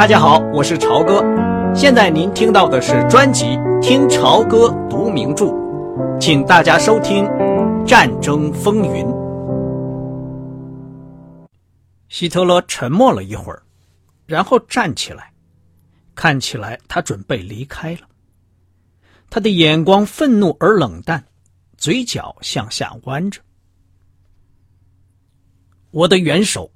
[0.00, 1.22] 大家好，我是朝哥。
[1.74, 3.44] 现在您听到的是专辑
[3.82, 5.44] 《听朝歌读名著》，
[6.18, 7.24] 请大家收听
[7.84, 9.04] 《战争风云》。
[12.08, 13.62] 希特勒沉默了一会儿，
[14.24, 15.30] 然后站起来，
[16.14, 18.08] 看起来他准备离开了。
[19.28, 21.22] 他的眼光愤怒而冷淡，
[21.76, 23.42] 嘴角向下弯着。
[25.90, 26.70] 我的元首，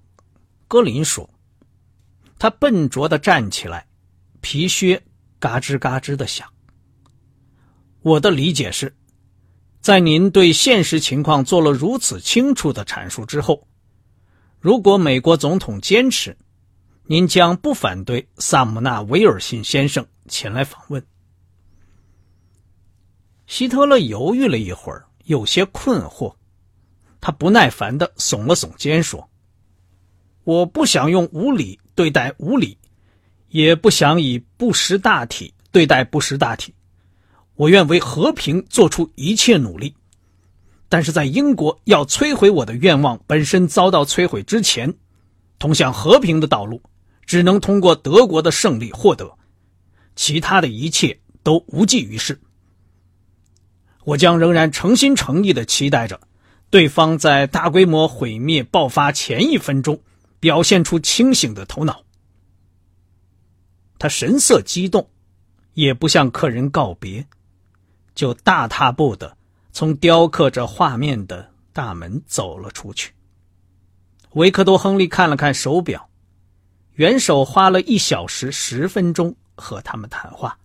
[0.68, 1.26] 格林说。
[2.38, 3.86] 他笨拙的站起来，
[4.40, 5.02] 皮靴
[5.38, 6.46] 嘎吱嘎吱的响。
[8.02, 8.94] 我的理解是，
[9.80, 13.66] 在您对现实情况做了如此清楚的阐述之后，
[14.60, 16.36] 如果美国总统坚持，
[17.06, 21.06] 您将不反对萨姆纳威尔逊先生前来访问。
[23.46, 26.34] 希特勒犹豫了一会儿，有些困惑，
[27.20, 29.30] 他不耐烦的耸了耸肩，说
[30.44, 32.76] ：“我不想用无理。”对待无理，
[33.48, 36.74] 也不想以不识大体对待不识大体。
[37.56, 39.94] 我愿为和平做出一切努力，
[40.88, 44.92] 但是在英国要摧毁我的愿望本身遭到摧毁之前，
[45.58, 46.82] 通向和平的道路
[47.24, 49.38] 只能通过德国的胜利获得，
[50.16, 52.40] 其他的一切都无济于事。
[54.04, 56.20] 我将仍然诚心诚意的期待着，
[56.70, 60.00] 对方在大规模毁灭爆发前一分钟。
[60.44, 62.04] 表现出清醒的头脑，
[63.98, 65.08] 他神色激动，
[65.72, 67.26] 也不向客人告别，
[68.14, 69.38] 就大踏步的
[69.72, 73.14] 从雕刻着画面的大门走了出去。
[74.32, 76.10] 维克多·亨利看了看手表，
[76.92, 80.58] 元首花了一小时十分钟和他们谈话。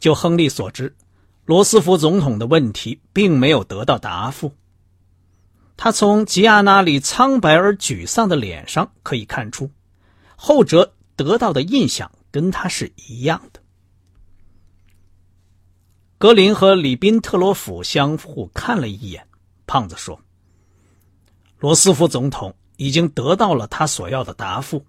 [0.00, 0.96] 就亨利所知，
[1.44, 4.52] 罗斯福总统的问题并没有得到答复。
[5.76, 9.70] 他从吉亚那里苍白而沮丧的脸上可以看出，
[10.36, 13.60] 后者得到的印象跟他是一样的。
[16.18, 19.26] 格林和里宾特罗甫相互看了一眼，
[19.66, 20.20] 胖子说
[21.58, 24.84] ：“罗斯福总统已经得到了他所要的答复。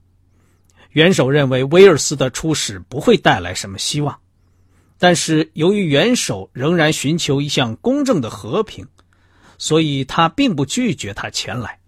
[0.92, 4.20] 元首认为威尔斯的出使不会带来什么希望，
[5.00, 8.88] 但是由于元首仍然寻求一项公正的和平。”
[9.64, 11.80] 所以他并不拒绝他前来。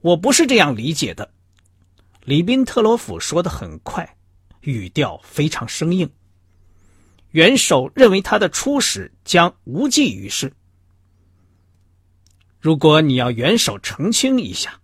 [0.00, 1.32] 我不是这样理解的，
[2.24, 4.16] 里宾特罗甫说的很快，
[4.62, 6.10] 语调非常生硬。
[7.30, 10.52] 元首认为他的出使将无济于事。
[12.58, 14.80] 如果你要元首澄清一下，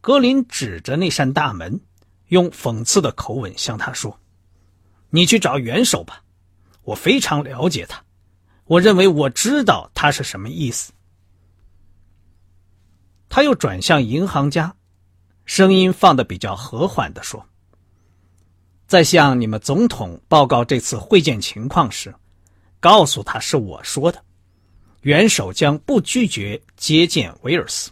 [0.00, 1.78] 格林指着那扇大门，
[2.28, 4.18] 用讽刺的口吻向他说
[5.12, 6.24] ：“你去找元首吧，
[6.84, 8.02] 我非常了解他。”
[8.72, 10.94] 我认为我知道他是什么意思。
[13.28, 14.74] 他又转向银行家，
[15.44, 17.46] 声音放得比较和缓的说
[18.88, 22.14] ：“在向你们总统报告这次会见情况时，
[22.80, 24.24] 告诉他是我说的，
[25.02, 27.90] 元首将不拒绝接见威尔斯，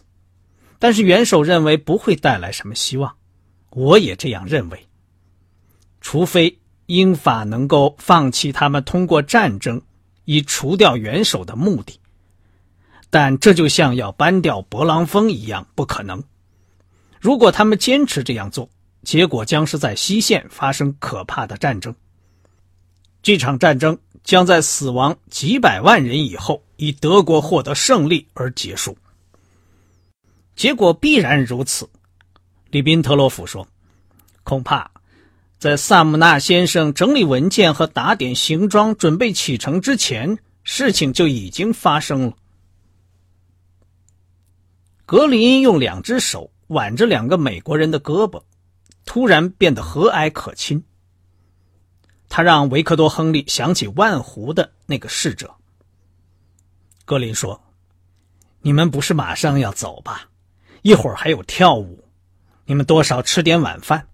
[0.79, 3.15] 但是元首认为不会带来什么希望，
[3.69, 4.87] 我也这样认为。
[5.99, 9.79] 除非英法能够放弃他们通过战争。”
[10.25, 11.99] 以除掉元首的目的，
[13.09, 16.23] 但这就像要搬掉勃朗峰一样不可能。
[17.19, 18.69] 如果他们坚持这样做，
[19.03, 21.95] 结果将是在西线发生可怕的战争。
[23.23, 28.97] 这场战争将在死亡几百万人以后，以德国获得胜利而结束。
[30.55, 31.89] 结果必然如此，
[32.69, 33.67] 里宾特洛夫说
[34.43, 34.90] ：“恐怕。”
[35.61, 42.33] 在萨姆纳先生整理文件和打点行装，准备启程之前，事情就已经发生了。
[45.05, 48.41] 格林用两只手挽着两个美国人的胳膊，
[49.05, 50.83] 突然变得和蔼可亲。
[52.27, 55.53] 他让维克多·亨利想起万湖的那个侍者。
[57.05, 57.61] 格林说
[58.61, 60.27] ：“你们不是马上要走吧？
[60.81, 62.03] 一会儿还有跳舞，
[62.65, 64.07] 你们多少吃点晚饭。”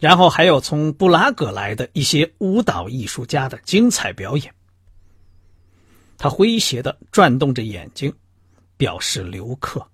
[0.00, 4.52] 然后还有从布拉格来的一些舞蹈艺术家的精彩表演。
[6.16, 8.12] 他诙谐的转动着眼睛，
[8.76, 9.86] 表示留客。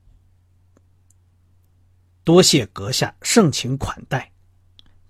[2.25, 4.33] 多谢阁下盛情款待，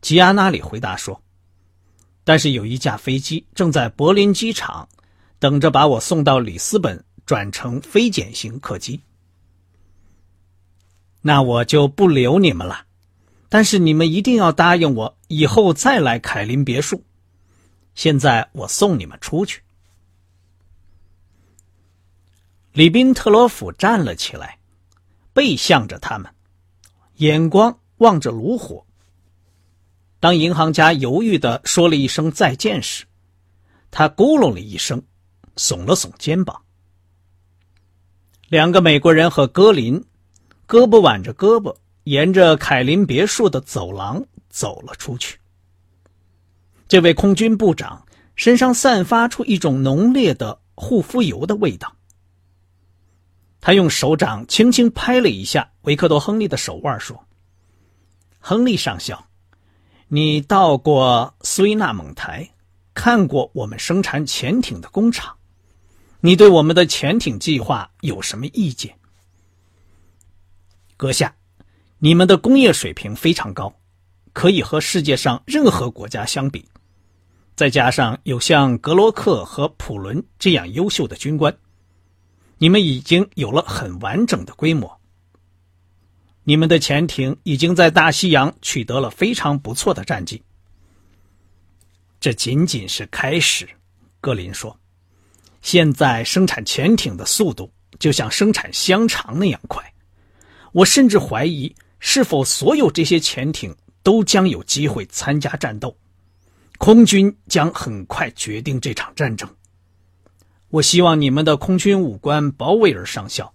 [0.00, 1.22] 吉安那里回答说。
[2.24, 4.88] 但是有一架飞机正在柏林机场
[5.38, 9.00] 等着把我送到里斯本，转乘非检型客机。
[11.20, 12.85] 那我就不留你们了。
[13.48, 17.02] 但是你们一定要答应我，以后再来凯林别墅。
[17.94, 19.62] 现在我送你们出去。
[22.72, 24.58] 里宾特罗甫站了起来，
[25.32, 26.30] 背向着他们，
[27.16, 28.84] 眼光望着炉火，
[30.20, 33.06] 当银行家犹豫的说了一声再见时，
[33.90, 35.02] 他咕噜了一声，
[35.56, 36.62] 耸了耸肩膀。
[38.48, 40.04] 两个美国人和格林
[40.68, 41.74] 胳膊挽着胳膊，
[42.06, 45.40] 沿着凯林别墅的走廊走了出去。
[46.86, 48.06] 这位空军部长
[48.36, 51.96] 身上散发出一种浓烈的护肤油的味道。
[53.60, 57.26] 他用手掌轻轻拍了一下维克多·亨利的手腕，说
[58.38, 59.26] ：“亨利上校，
[60.06, 62.48] 你到过苏伊纳蒙台，
[62.94, 65.36] 看过我们生产潜艇的工厂。
[66.20, 68.96] 你对我们的潜艇计划有什么意见？”
[70.96, 71.34] 阁下，
[71.98, 73.74] 你们的工业水平非常高，
[74.32, 76.64] 可以和世界上任何国家相比。
[77.54, 81.56] 再加上有像格罗克和普伦这样优秀的军官。
[82.58, 85.00] 你们已经有了很完整的规模。
[86.44, 90.42] 你们的潜艇已经在大西洋取得了非常不错的战绩。
[92.20, 93.68] 这仅仅是开始，
[94.20, 94.78] 格林说。
[95.62, 99.82] 现在生产潜艇的速度就像生产香肠那样快。
[100.72, 101.74] 我甚至怀疑，
[102.08, 103.74] 是否所有这些潜艇
[104.04, 105.94] 都将有机会参加战斗。
[106.78, 109.56] 空军将很快决定这场战争。
[110.68, 113.52] 我希望你们的空军武官鲍威尔上校，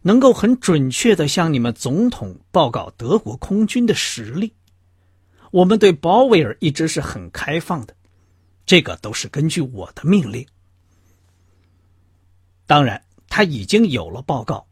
[0.00, 4.54] 能够很准确的向你们总统报告德国空军的实力。
[5.50, 7.94] 我们对鲍威尔一直是很开放的，
[8.64, 10.46] 这个都是根据我的命令。
[12.66, 14.66] 当然，他已经有了报告，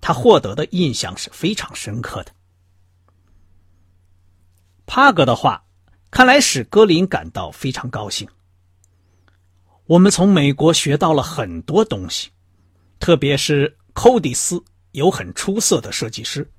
[0.00, 2.32] 他获得的印象是非常深刻的。
[4.98, 5.62] 阿格的话，
[6.10, 8.28] 看来使格林感到非常高兴。
[9.86, 12.30] 我们从美国学到了很多东西，
[12.98, 14.60] 特别是寇蒂斯
[14.90, 16.50] 有很出色的设计师。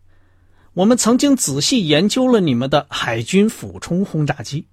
[0.71, 4.65] 我们曾经仔细研究了你们的海军俯冲轰炸机，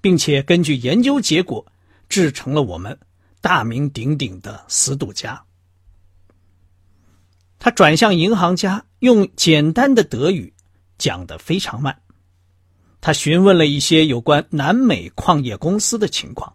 [0.00, 1.66] 并且根据研究结果
[2.08, 2.98] 制成了我们
[3.42, 5.44] 大名鼎鼎的死堵加。
[7.58, 10.54] 他转向银行家，用简单的德语
[10.96, 12.00] 讲得非常慢。
[13.04, 16.50] 他询问了一些有关南美矿业公司的情况。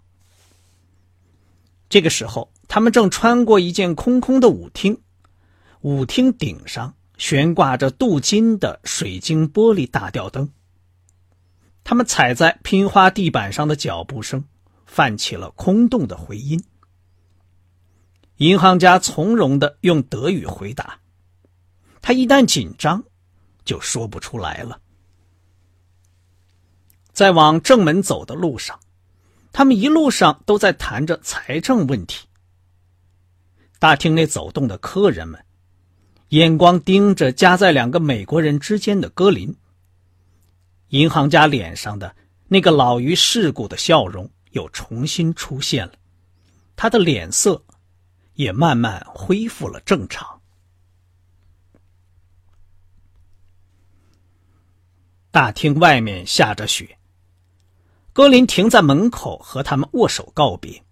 [1.87, 4.99] 这个时候，他们正穿过一间空空的舞厅，
[5.81, 10.49] 舞厅顶上悬挂着镀金的水晶玻璃大吊灯。
[11.83, 14.43] 他们踩在拼花地板上的脚步声
[14.87, 16.59] 泛起了空洞的回音。
[18.37, 20.99] 银行家从容的用德语回答，
[22.01, 23.03] 他一旦紧张，
[23.63, 24.81] 就说不出来了。
[27.19, 28.79] 在往正门走的路上。
[29.51, 32.25] 他们一路上都在谈着财政问题。
[33.77, 35.43] 大厅内走动的客人们，
[36.29, 39.53] 眼光盯着夹在两个美国人之间的格林。
[40.91, 42.15] 银行家脸上的
[42.47, 45.93] 那个老于世故的笑容又重新出现了，
[46.77, 47.61] 他的脸色
[48.35, 50.39] 也慢慢恢复了正常。
[55.31, 56.95] 大厅外面下着雪。
[58.11, 60.83] 格林停在门口和他们握手告别。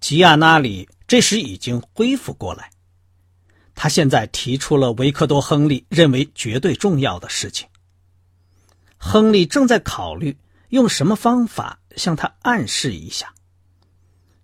[0.00, 2.70] 吉亚纳里这时已经恢复过来，
[3.74, 7.66] 他现在提出了维克多·亨利认为绝对重要的事情。
[8.98, 10.36] 亨利正在考虑
[10.68, 13.32] 用什么方法向他暗示一下。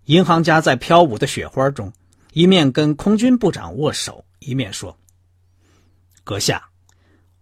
[0.05, 1.93] 银行家在飘舞的雪花中，
[2.33, 4.97] 一面跟空军部长握手，一面说
[6.23, 6.69] ：“阁下，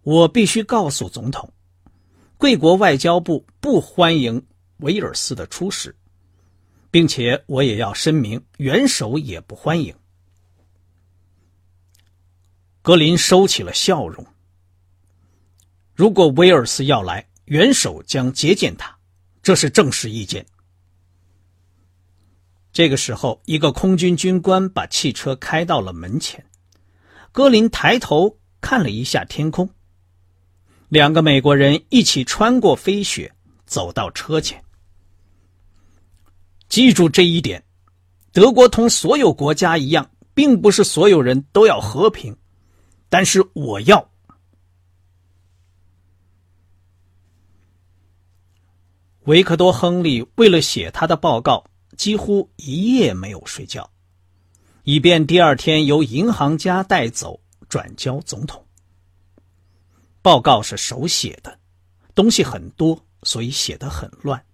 [0.02, 1.52] 我必须告诉总统。”
[2.40, 4.46] 贵国外交部不欢迎
[4.78, 5.94] 威尔斯的出使，
[6.90, 9.94] 并且我也要声明，元首也不欢迎。
[12.80, 14.26] 格林收起了笑容。
[15.94, 18.98] 如果威尔斯要来，元首将接见他，
[19.42, 20.46] 这是正式意见。
[22.72, 26.42] 这个时候，一个空军军官把汽车开到了门前。
[27.32, 29.68] 格林抬头看了一下天空。
[30.90, 33.32] 两个美国人一起穿过飞雪，
[33.64, 34.60] 走到车前。
[36.68, 37.64] 记住这一点：
[38.32, 42.36] 德国同所有国家一样，并不是所有人都要和平，
[43.08, 44.10] 但是我要。
[49.26, 51.64] 维克多·亨利为了写他的报告，
[51.96, 53.88] 几乎一夜没有睡觉，
[54.82, 58.66] 以便第二天由银行家带走，转交总统。
[60.22, 61.58] 报告是手写的，
[62.14, 64.44] 东西很多，所以写得很乱。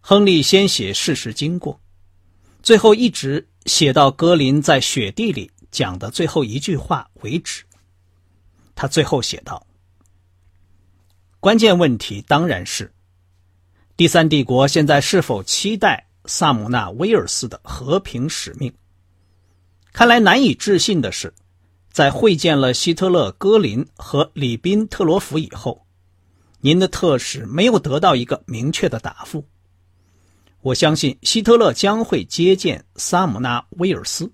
[0.00, 1.80] 亨利先写事实经过，
[2.62, 7.64] 最后一直写到格林在雪地里讲的最后一句话为止。
[8.74, 9.66] 他最后写道
[11.40, 12.92] ：“关键问题当然是：
[13.96, 18.72] 第三帝国现在是否期待萨姆纳威尔斯的和平使命？
[19.92, 21.34] 看来难以置信的是，
[21.92, 25.86] 在会见了希特勒、戈林和里宾特罗甫以后，
[26.60, 29.44] 您的特使没有得到一个明确的答复。
[30.60, 34.30] 我相信希特勒将会接见萨姆纳威尔斯，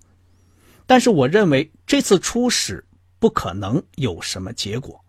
[0.85, 2.83] 但是我认为这次出使
[3.19, 5.03] 不可能有什么结果，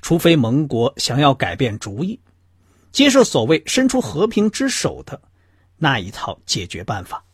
[0.00, 2.18] 除非盟国想要改变主意，
[2.90, 5.20] 接受所谓伸出和平之手的
[5.76, 7.24] 那一套解决办法。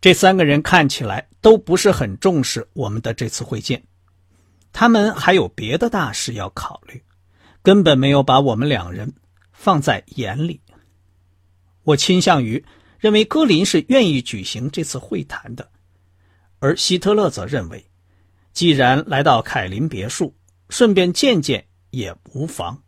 [0.00, 3.82] 这三个人看起来都不是很重视我们的这次会见，
[4.72, 7.02] 他们还有别的大事要考虑，
[7.62, 9.12] 根本没有把我们两人
[9.52, 10.62] 放在眼里。
[11.82, 12.64] 我倾向于
[12.98, 15.68] 认为戈林是愿意举行这次会谈的，
[16.60, 17.84] 而希特勒则认为，
[18.54, 20.34] 既然来到凯林别墅，
[20.70, 22.82] 顺便见见也无妨。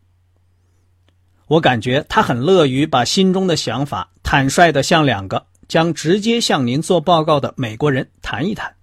[1.47, 5.45] 我感觉他很乐于把心中的想法坦率的向两个。
[5.67, 8.75] 将直接向您做报告的美国人谈一谈。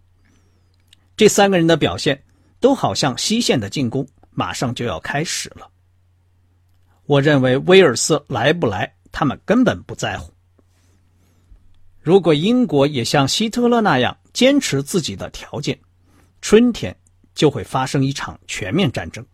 [1.16, 2.22] 这三个人的表现
[2.60, 5.68] 都好像西线的进攻马上就要开始了。
[7.04, 10.32] 我认为威尔斯来不来，他们根本不在乎。
[12.00, 15.78] 如果英国也像希特勒那样坚持自己的条件，
[16.40, 16.96] 春天
[17.34, 19.24] 就会发生一场全面战争，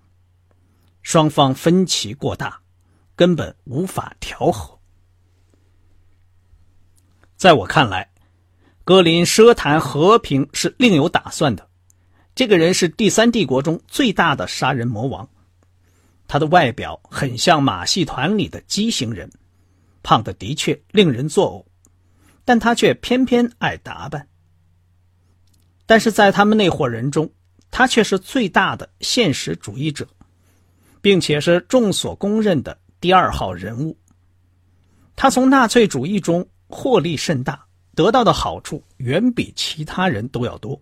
[1.03, 2.61] 双方分歧过大，
[3.15, 4.76] 根本无法调和。
[7.37, 8.09] 在我看来，
[8.83, 11.69] 格林奢谈和平是另有打算的。
[12.35, 15.29] 这个人是第三帝国中最大的杀人魔王，
[16.27, 19.31] 他的外表很像马戏团里的畸形人，
[20.03, 21.65] 胖的的确令人作呕，
[22.43, 24.27] 但他却偏偏爱打扮。
[25.85, 27.31] 但是在他们那伙人中，
[27.71, 30.09] 他却是最大的现实主义者，
[31.03, 33.95] 并且是众所公认的第二号人物。
[35.15, 36.49] 他从纳粹主义中。
[36.69, 40.81] 获利甚大，得到的好处远比其他人都要多。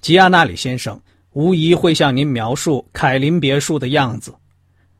[0.00, 1.00] 吉亚纳里先生
[1.32, 4.34] 无疑会向您描述凯林别墅的样子，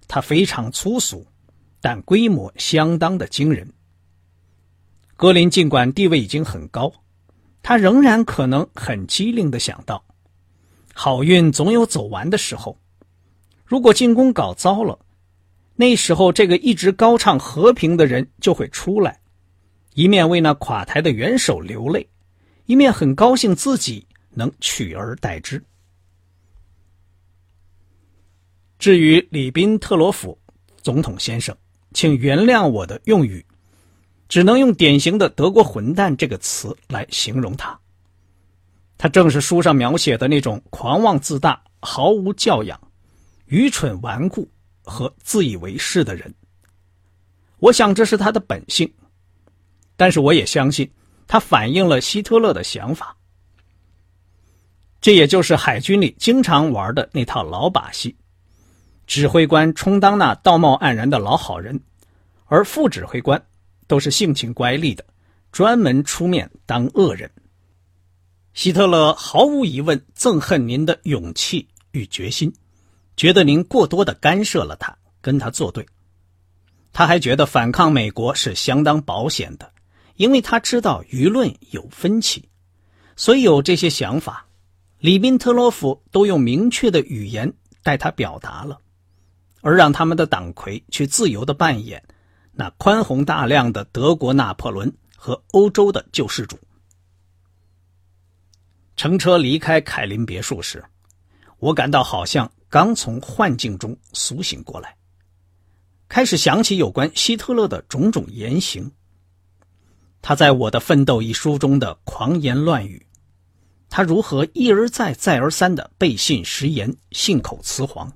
[0.06, 1.26] 它非常粗俗，
[1.80, 3.72] 但规模相当的惊人。
[5.16, 6.92] 格林尽管地位已经很高，
[7.62, 10.02] 他仍然可能很机灵的想到，
[10.94, 12.78] 好运总有走完的时候。
[13.64, 14.98] 如果进攻搞糟了，
[15.80, 19.18] 那时候，这个一直高唱和平的人就会出来，
[19.94, 22.06] 一面为那垮台的元首流泪，
[22.66, 25.64] 一面很高兴自己能取而代之。
[28.78, 30.38] 至于里宾特罗甫
[30.82, 31.56] 总统先生，
[31.94, 33.42] 请原谅我的用语，
[34.28, 37.80] 只能用典型的德国混蛋这个词来形容他。
[38.98, 42.78] 他正是书上描写的那种狂妄自大、毫无教养、
[43.46, 44.46] 愚蠢顽固。
[44.90, 46.34] 和自以为是的人，
[47.58, 48.92] 我想这是他的本性，
[49.96, 50.90] 但是我也相信
[51.28, 53.16] 他反映了希特勒的想法。
[55.00, 58.14] 这也就是海军里经常玩的那套老把戏：
[59.06, 61.80] 指挥官充当那道貌岸然的老好人，
[62.46, 63.42] 而副指挥官
[63.86, 65.04] 都是性情乖戾的，
[65.52, 67.30] 专门出面当恶人。
[68.52, 72.52] 希特勒毫无疑问憎恨您的勇气与决心。
[73.20, 75.86] 觉得您过多的干涉了他，跟他作对。
[76.90, 79.74] 他还觉得反抗美国是相当保险的，
[80.16, 82.48] 因为他知道舆论有分歧，
[83.16, 84.46] 所以有这些想法。
[85.00, 88.78] 里宾特洛夫都用明确的语言带他表达了，
[89.60, 92.02] 而让他们的党魁去自由的扮演
[92.52, 96.58] 那宽宏大量的德国拿破仑和欧洲的救世主。
[98.96, 100.82] 乘车离开凯林别墅时，
[101.58, 102.50] 我感到好像。
[102.70, 104.96] 刚从幻境中苏醒过来，
[106.08, 108.92] 开始想起有关希特勒的种种言行。
[110.22, 113.04] 他在我的《奋斗》一书中的狂言乱语，
[113.88, 118.12] 他如何一而再、再而三的背信食言、信口雌黄，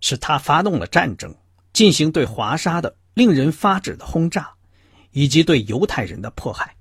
[0.00, 1.32] 是他发动了战争，
[1.72, 4.54] 进行对华沙的令人发指的轰炸，
[5.12, 6.74] 以及对犹太人的迫害。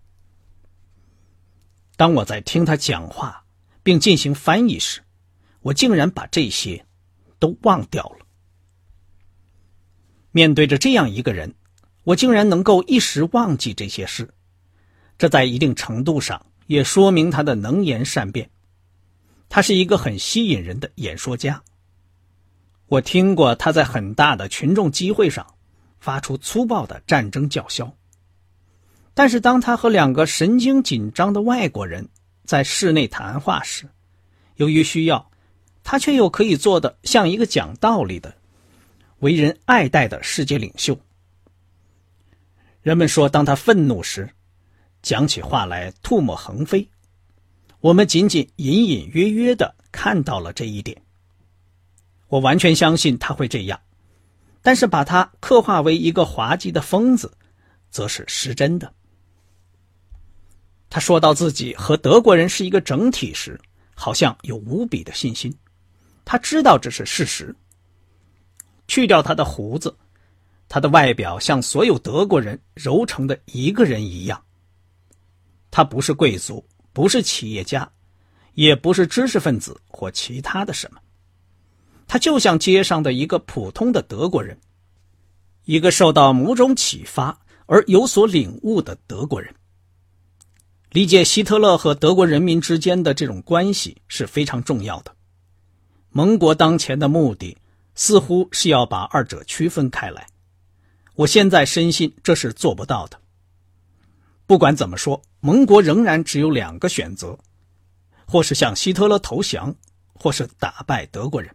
[1.95, 3.45] 当我在听他讲话
[3.83, 5.02] 并进行翻译时，
[5.63, 6.86] 我竟然把这些
[7.39, 8.25] 都忘掉了。
[10.32, 11.53] 面对着这样一个人，
[12.03, 14.34] 我竟然能够一时忘记这些事，
[15.17, 18.50] 这在一定程度上也说明他的能言善辩。
[19.48, 21.63] 他是一个很吸引人的演说家。
[22.88, 25.46] 我听过他在很大的群众集会上
[26.00, 27.96] 发出粗暴的战争叫嚣，
[29.13, 32.10] 但是当他和两个神经紧张的外国人
[32.43, 33.88] 在室内谈话时，
[34.58, 35.32] 由于需要。
[35.83, 38.35] 他却又可以做的像一个讲道理的、
[39.19, 40.97] 为人爱戴的世界领袖。
[42.81, 44.29] 人们说，当他愤怒时，
[45.01, 46.89] 讲起话来唾沫横飞。
[47.79, 51.01] 我们仅仅隐隐约约的看到了这一点。
[52.27, 53.79] 我完全相信他会这样，
[54.61, 57.33] 但是把他刻画为一个滑稽的疯子，
[57.89, 58.93] 则是失真的。
[60.89, 63.59] 他说到自己和德国人是一个整体时，
[63.95, 65.53] 好像有无比的信心。
[66.25, 67.56] 他知道这是事实。
[68.88, 69.96] 去掉他的胡子，
[70.68, 74.44] 他的外表像所有德国人揉成的一个人一样。
[75.72, 76.63] 他不是贵族。
[76.96, 77.92] 不是企业家，
[78.53, 81.00] 也不是知识分子或其他的什么，
[82.06, 84.56] 他就像街上的一个普通的德国人，
[85.65, 89.51] 一个受到某种启发而有所领悟的德国人。
[90.92, 95.15] 理解希特勒和德国人民之间的这种关系是非常重要的。
[96.13, 97.58] 盟国当前的目的
[97.93, 100.27] 似乎是要把二者区分开来，
[101.15, 103.20] 我现在深信这是做不到的。
[104.48, 105.22] 不管怎么说。
[105.46, 107.38] 盟国仍然只有两个选择：
[108.25, 109.75] 或是向希特勒投降，
[110.13, 111.53] 或是打败德国人。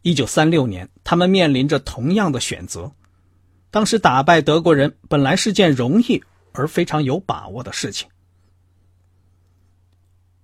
[0.00, 2.90] 一九三六年，他们面临着同样的选择。
[3.70, 8.08] 当时打败德国人本来是件容易而非常有把握的事情。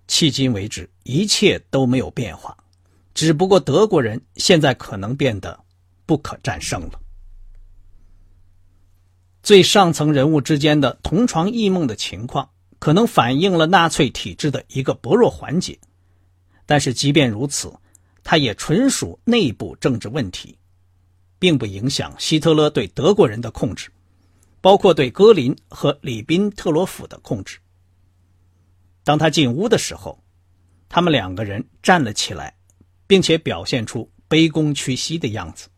[0.07, 2.55] 迄今为止，一切都没有变化，
[3.15, 5.59] 只不过德国人现在可能变得
[6.05, 7.01] 不可战胜了。
[9.43, 15.79] 最上层人物之间的同床异梦的情况，可能反映了纳粹体制的一个薄弱环节，
[16.67, 17.73] 但是即便如此，
[18.23, 20.59] 它也纯属内部政治问题，
[21.39, 23.91] 并不影响希特勒对德国人的控制，
[24.63, 27.59] 包括对戈林和里宾特罗甫的控制。
[29.05, 30.19] 当他进屋的时候，
[30.89, 32.57] 他们两个人站了起来，
[33.07, 35.69] 并且表现出卑躬屈膝的样子。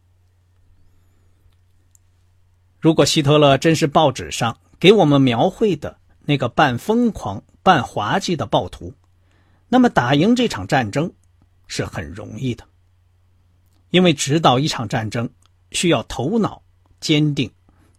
[2.78, 8.94] 如果希特勒真是报纸上给我们描绘的那个半疯狂半滑稽的暴徒，
[9.68, 11.12] 那么打赢这场战争
[11.66, 12.64] 是很容易的，
[13.90, 15.28] 因为指导一场战争
[15.72, 16.62] 需要头脑
[17.00, 17.52] 坚定、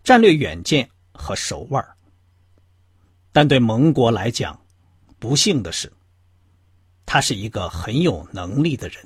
[0.04, 1.86] 战略远见和手腕
[3.34, 4.58] 但对盟国来讲，
[5.20, 5.92] 不幸的是，
[7.06, 9.06] 他是一个很有能力的人。